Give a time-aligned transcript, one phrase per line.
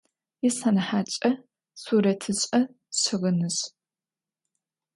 [0.47, 1.31] Исэнэхьаткӏэ
[1.81, 3.59] сурэтышӏэ-щыгъынышӏ.